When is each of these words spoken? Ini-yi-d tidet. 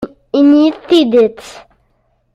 Ini-yi-d 0.39 0.77
tidet. 0.87 1.43